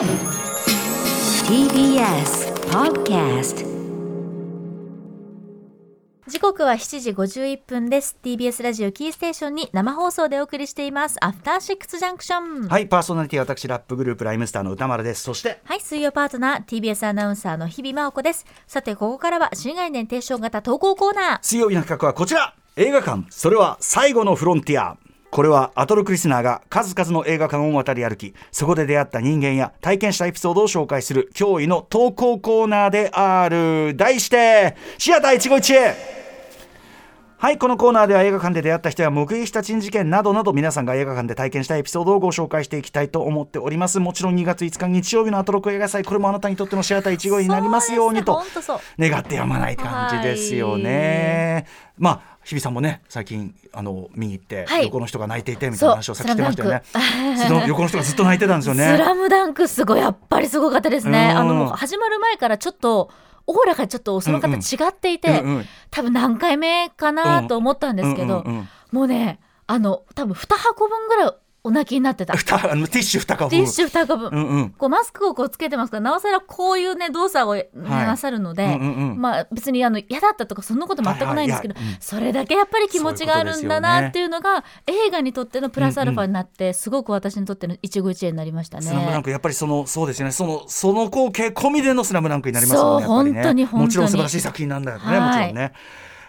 [0.00, 0.08] TBS
[2.70, 3.66] Podcast
[6.26, 8.16] 時刻は7時51分です。
[8.22, 11.18] TBS ラジオキーステーションに生放送でお送りしています。
[11.20, 15.22] アフターシックスジャンクションはいパーソナリティ私ラップグループライムスターの歌丸です。
[15.22, 15.60] そして。
[15.64, 18.46] はい水曜パートナー TBS アナウンサーの日々真央子です。
[18.66, 21.38] さてここからは新概念提唱型投稿コーナー。
[21.42, 22.54] 水曜日の企画はこちら。
[22.76, 23.26] 映画館。
[23.28, 24.96] それは最後のフロンティア
[25.30, 33.94] これはアトロクリスナーが数々の映画館を渡り歩きそこで出会った人間や体験したエピソードを紹介する驚異の投稿コーナーである。
[33.96, 35.94] 題してシアター一期一会
[37.38, 43.98] はいこのコーナーでは映画館で出会った人や目撃した珍事件などなど皆さんが映画館で体験したエピソードをご紹介していきたいと思っております。
[43.98, 48.42] もちろん2月5日日曜日のアトロク映画祭これもあなたにとってのシアター一期になりますようにと
[48.98, 51.64] 願ってやまない感じですよね。
[51.96, 56.82] まあ日比さんもね最近あの見に行って、はい、横の人が泣いていてみたいな話をさっきしてましたよね。
[57.68, 58.96] 横の人がずっと泣いてたんですよね。
[58.96, 61.30] スラムダンクすごいやっぱりすごかったですね。
[61.30, 63.10] あの始まる前からちょっと
[63.46, 68.44] オーラがちょっとその方違っていて、うんうん、多分何回目かなと思ったんですけど、
[68.90, 72.34] もうねあの多分2箱分ぐらいお泣きになってた。
[72.34, 72.36] あ
[72.74, 73.50] のティッシュ2箱分。
[73.50, 74.30] ティッシュ2箱分。
[74.30, 88.86] うんうん、こうマスクをこうつけてますからなおさらこういうね動作をなさるので、はいうんうんうん、まあ別にあの嫌だったとかそんなこと全くないんですけど、はいはいうん、それだけやっぱり気持ちがあるんだなっていうのが、ね、映画にとってのプラスアルファになって、うんうん、すごく私にとっての一期一会になりましたね。
[88.86, 93.06] スラムダンクやっぱりそのそうですよねそのその光景込みでのスラムダンクになりますよね。
[93.06, 95.72] 本当に本当にもちろん素晴らしい作品なんだよね、はい、もちろんね。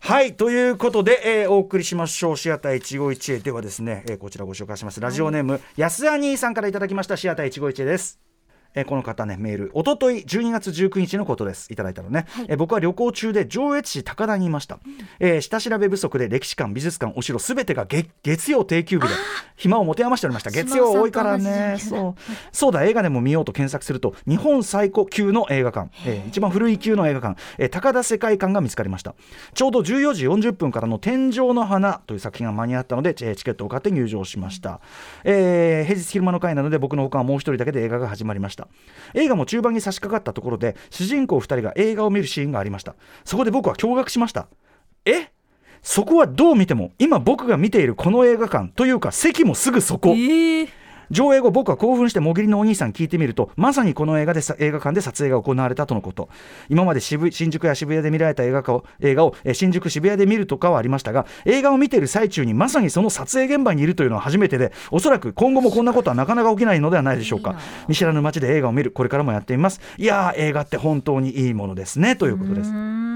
[0.00, 2.36] はいということで、えー、お送りしましょう。
[2.36, 3.40] シアター一期一会。
[3.42, 5.00] ではですね、えー、こちらご紹介します。
[5.00, 7.16] ラジオネーム、はい、安兄さんからいただきました。
[7.16, 8.27] シアター一期一会です
[8.74, 9.70] えー、この方ねメール。
[9.74, 11.72] おととい12月19日のことです。
[11.72, 19.14] いただいたのね、はい、えー、僕は旅行中で上越市高田にいました、うん、えー、下調べ不足で歴史館美術館お城すべてが月曜定休日で
[19.56, 20.50] 暇を持て余しておりました。
[20.50, 21.76] 月曜多いからね。
[21.78, 22.14] そう。
[22.52, 29.14] そうだ映画でも見ようと検索すると日本最高級の映画館、えー、一番古い級の映画館、えー、高田世界観が見つかりました。
[29.54, 34.80] ちょうど14時40分からの天井の花という作品が間に合ったのでチケットを買って入場しました、
[35.24, 38.67] えー、平日昼間の会なので僕のほかはもう一人だけで映画が始まりました
[39.14, 42.94] 映画も中盤に差し掛かったところで主人公2人が映画を見るシーンがありました。
[43.24, 44.48] そこで僕は驚愕しました。
[45.04, 45.30] え？
[45.80, 50.68] そこはどう見ても今僕が見ているこの映画館というか席もすぐそこ、えー。
[51.10, 56.28] 上映後僕は興奮してもぎりのお兄さん聞いてみるとまさにこの映画で映画館で撮影が行われたとのこと。
[56.68, 67.58] 今まで新宿や渋谷で見られた映画を映画を新宿渋谷で見るとかはありましたが映画を見ている最中にまさにその撮影現場にいるというのは初めてでおそらく今後もこんなことはなかなか起きないのではないでしょうか。
[67.88, 69.80] 見知らぬ街で映画を見るこれからもやってみます。
[69.96, 73.07] いや映画って本当にいいものですねということです。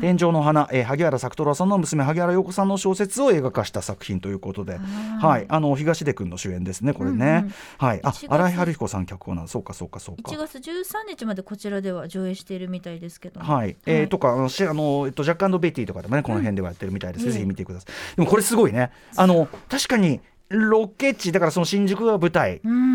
[0.00, 4.78] 天井の花、えー、萩原作太郎さんの娘萩原陽子さんの小説を映画化した作品ということで、
[5.20, 8.00] はい、あの東出君の主演ですねこれね、うんうん、はい。
[8.02, 10.30] あ新井春彦さん脚本なんそうかそうかそうか。
[10.30, 18.90] 1月13日までこちらでは上映しているみたいですけど、ね、はい、えー、とかあのしあのえっとジャックベティとかでもねこの辺ではやってるみたいです、うん、ぜひ見てくださいでもこれすごいね。
[19.16, 22.85] あの確かにロケ地だからその新宿が舞台、うん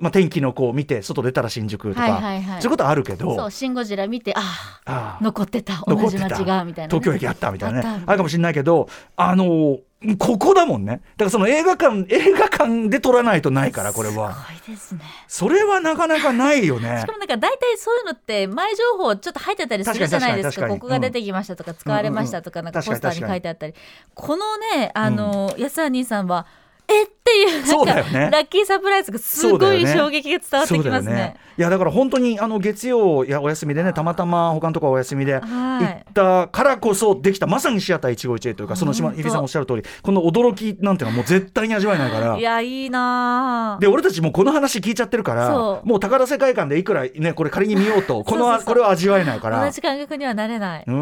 [0.00, 8.02] まあ、天気の子を見て外出たら新宿とか、はいはいはい、そういうことあるけどそう「シン・ゴジラ」見てああ残ってた同じ街がみたいな、ね、東京駅あったみたいなね。
[8.06, 8.16] ある。
[8.16, 9.78] かもしれないけどあの
[10.18, 11.02] ここだもんね。
[11.18, 14.34] だからその映画館 映画館で撮らないとないからこれは。
[14.34, 15.02] すごいですね。
[15.28, 17.00] それはなかなかないよね。
[17.04, 20.68] しかもなんか大体そういうのって前情報ちょっと入ってたりするじゃないですか。
[20.68, 23.74] ここが出てきましたとか使われましたとか、なんかポスターに書いてあったり。
[24.14, 26.46] このねあの、安田兄さんは
[27.30, 31.14] いうなんか、ね、ラッキーサプライズがすごい衝撃が伝わってきますね。
[31.14, 31.36] ね。
[31.58, 42.38] いやだから本当にあの月曜やお休みでねたまたま他のところお休みで行ったからこそできたまさにシアター一期一会というかその島日比さんおっしゃる通りこの驚きなんていうのはもう絶対に味わえないから。
[42.38, 49.62] いやいいなで俺たちもこの話聞いちゃってるからもう高田世界観でいくらねこれ仮に見ようとこのこれは味わえないから。
[49.62, 50.84] 同じ感覚にはなれない。
[50.86, 50.92] う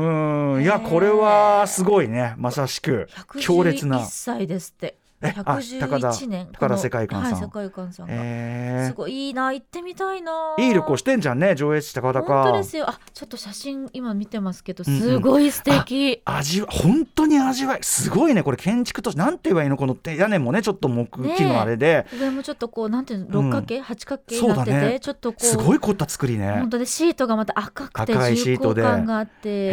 [0.59, 0.62] ん。
[0.62, 3.09] いやこれはすごいねまさしく。
[3.41, 4.00] 強烈な。
[4.00, 6.49] 1歳ですって111年。
[6.53, 8.83] 高田世界観さん、はい、世界観さんが、え。
[8.84, 10.55] ー、すごいいいな行ってみたいな。
[10.59, 12.44] いい旅行してんじゃんね上越市高田か。
[12.44, 12.88] 本当ですよ。
[12.88, 17.79] あちょっと写真今見てますけどすごい素敵、うんうん、味本当に味わい。
[17.82, 25.44] すごいねこれ建築としてなんて言えばいいのこの屋根もねちょっと木器のあれで、ね、上もちょっとこうなんていうの六角形、うん、八角形になってて、ね、ちょっとこう。
[25.44, 26.53] すごい凝った作りね。
[26.53, 29.49] 本当でシートがまた赤くて重厚感があって。
[29.49, 29.69] へ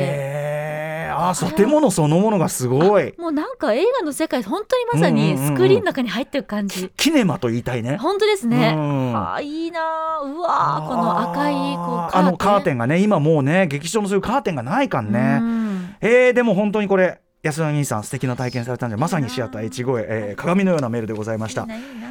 [0.72, 0.76] え。
[1.18, 3.14] あ建物そのものがすごい。
[3.18, 6.92] もうなんか映画の世界本当にまさにスクリーンの中に入ってる感じ。
[6.96, 7.98] キネマと言いたいね。
[7.98, 9.80] 本当ですね、あいいな
[10.24, 12.76] うわこの赤いこうあのカーテン。
[12.78, 15.42] がね今もうね劇場のそういうカーテンがないかんね、
[16.02, 21.68] えー、でも本当にこれ安田兄さん素敵な体験されたんでまさにシアター越後へ、えー、鏡のようなメールでございました。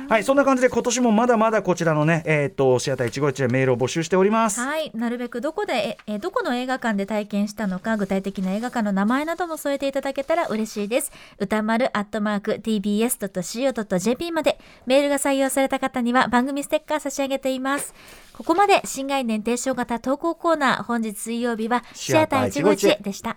[0.08, 4.60] はいそんな感じで今年もまだまだこちらのねえっ、ー、とシアター越後へでメールを募集しております。
[4.60, 4.92] はい。
[4.94, 11.10] なるべくどこでえどこの映画館で体験したのか具体的な映画館の名前なども添えていただけたら嬉しいです。
[11.40, 17.92] 歌丸アットマーク tbs.co.jp までメールが採用された方には番組ステッカー差し上げています。
[18.34, 23.36] ここまで新概念提唱型投稿コーナー本日水曜日はシアター151でした。